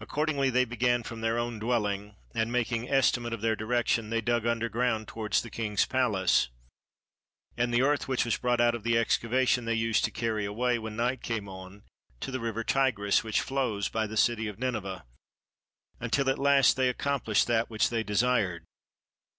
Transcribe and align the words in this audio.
Accordingly 0.00 0.48
they 0.48 0.64
began 0.64 1.02
from 1.02 1.20
their 1.20 1.36
own 1.38 1.58
dwelling, 1.58 2.16
and 2.34 2.50
making 2.50 2.88
estimate 2.88 3.34
of 3.34 3.42
their 3.42 3.54
direction 3.54 4.08
they 4.08 4.22
dug 4.22 4.46
under 4.46 4.70
ground 4.70 5.06
towards 5.06 5.42
the 5.42 5.50
king's 5.50 5.84
palace; 5.84 6.48
and 7.54 7.70
the 7.70 7.82
earth 7.82 8.08
which 8.08 8.24
was 8.24 8.38
brought 8.38 8.58
out 8.58 8.74
of 8.74 8.84
the 8.84 8.96
excavation 8.96 9.66
they 9.66 9.74
used 9.74 10.02
to 10.06 10.10
carry 10.10 10.46
away, 10.46 10.78
when 10.78 10.96
night 10.96 11.22
came 11.22 11.46
on, 11.46 11.82
to 12.20 12.30
the 12.30 12.40
river 12.40 12.64
Tigris 12.64 13.22
which 13.22 13.42
flows 13.42 13.90
by 13.90 14.06
the 14.06 14.16
city 14.16 14.46
of 14.48 14.58
Nineveh, 14.58 15.04
until 16.00 16.30
at 16.30 16.38
last 16.38 16.74
they 16.78 16.88
accomplished 16.88 17.46
that 17.46 17.68
which 17.68 17.90
they 17.90 18.02
desired. 18.02 18.64